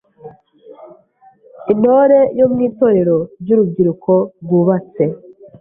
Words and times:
Intore 1.71 2.19
yo 2.39 2.45
mu 2.51 2.59
Itorero 2.67 3.17
ry’urubyiruko 3.41 4.13
rwubatse; 4.43 5.03